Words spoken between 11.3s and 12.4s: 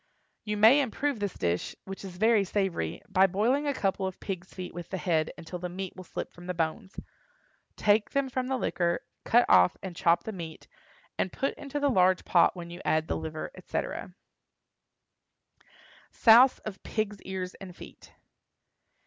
put into the large